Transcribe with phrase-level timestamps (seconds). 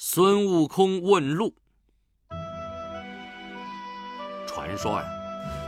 [0.00, 1.52] 孙悟空问路。
[4.46, 5.04] 传说呀，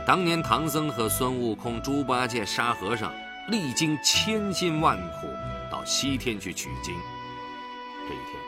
[0.07, 3.11] 当年唐僧和孙悟空、猪八戒、沙和尚
[3.49, 5.27] 历经千辛万苦
[5.69, 6.95] 到西天去取经。
[8.07, 8.41] 这一天，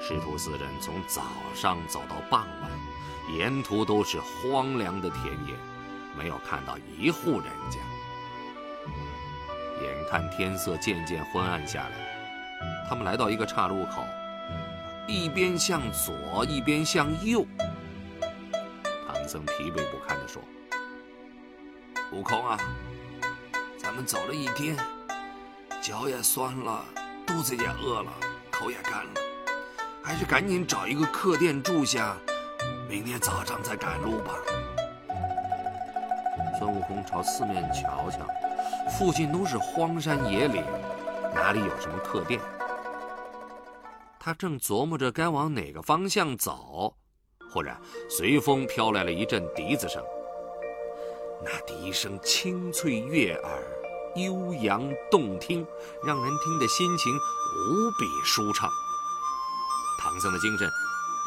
[0.00, 2.70] 师徒四人从早上走到傍晚，
[3.36, 5.54] 沿途都是荒凉的田野，
[6.16, 7.78] 没有看到一户人家。
[9.82, 14.02] 眼看天色渐渐昏暗下来，他们来到一个岔路口，
[15.08, 17.46] 一边向左，一边向右。
[19.06, 20.42] 唐僧疲惫不堪地说
[22.12, 22.58] ：“悟空啊，
[23.78, 24.76] 咱们走了一天，
[25.80, 26.84] 脚也酸了，
[27.26, 28.12] 肚子也饿了，
[28.50, 29.10] 口也干了，
[30.04, 32.14] 还是赶紧找一个客店住下，
[32.86, 34.34] 明天早上再赶路吧。”
[36.60, 38.18] 孙悟空朝四面瞧瞧。
[38.90, 40.62] 附近都是荒山野岭，
[41.34, 42.40] 哪里有什么客店？
[44.20, 46.96] 他正琢磨着该往哪个方向走，
[47.52, 50.02] 忽然随风飘来了一阵笛子声。
[51.44, 53.62] 那笛声清脆悦耳，
[54.16, 55.66] 悠扬动听，
[56.04, 58.68] 让人听得心情无比舒畅。
[60.00, 60.68] 唐僧的精神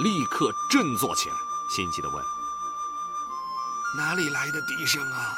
[0.04, 1.36] 立刻振作起来，
[1.76, 2.24] 心急地问
[3.98, 5.38] ：“哪里来的笛声啊？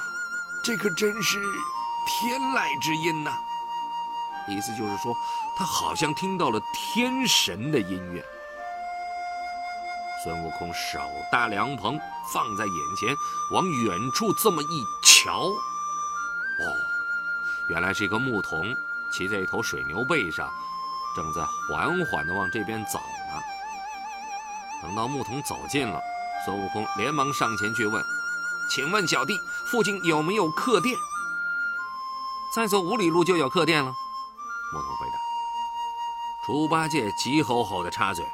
[0.63, 1.39] 这可真是……”
[2.05, 3.31] 天籁之音呐，
[4.47, 5.15] 意思就是说，
[5.57, 8.23] 他好像听到了天神的音乐。
[10.23, 10.99] 孙悟空手
[11.31, 11.99] 搭凉棚
[12.31, 13.13] 放在眼前，
[13.51, 15.53] 往远处这么一瞧，哦，
[17.69, 18.73] 原来是一个牧童
[19.11, 20.49] 骑在一头水牛背上，
[21.15, 23.41] 正在缓缓地往这边走呢。
[24.81, 26.01] 等到牧童走近了，
[26.45, 28.03] 孙悟空连忙上前去问
[28.69, 30.97] ：“请问小弟，附近有没有客店？”
[32.55, 33.93] 再走五里路就有客店了，
[34.73, 35.13] 牧童回答。
[36.45, 38.25] 猪八戒急吼吼的插嘴：“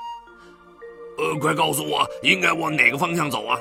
[1.19, 3.59] 呃，快告诉我，应该往哪个方向走啊？”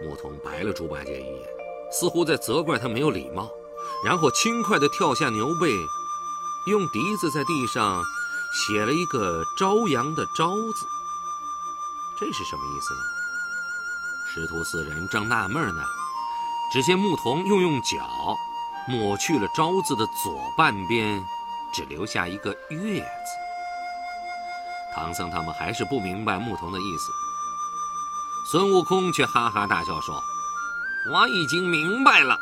[0.00, 1.48] 牧童白了猪八戒一眼，
[1.92, 3.48] 似乎在责怪他没有礼貌，
[4.04, 5.70] 然后轻快地跳下牛背，
[6.66, 8.02] 用笛子在地上
[8.52, 10.86] 写了一个“朝阳”的“朝”字。
[12.18, 13.00] 这是什么意思呢？
[14.34, 15.84] 师徒四人正纳闷呢，
[16.72, 18.36] 只见牧童又用脚。
[18.88, 21.22] 抹去了“招”字的左半边，
[21.72, 23.30] 只留下一个“月”字。
[24.94, 27.12] 唐僧他们还是不明白牧童的意思。
[28.50, 30.22] 孙悟空却哈哈大笑说
[31.12, 32.38] ：“我已经明白了。”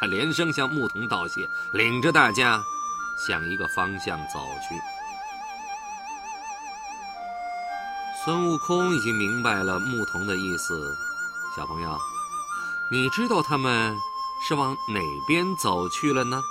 [0.00, 2.60] 他连声向牧童道谢，领着大家
[3.28, 4.74] 向一个方向走去。
[8.24, 10.96] 孙悟空已经明白了牧童的意思。
[11.54, 11.98] 小朋友，
[12.90, 13.94] 你知道他们？
[14.46, 16.42] 是往哪边走去了呢？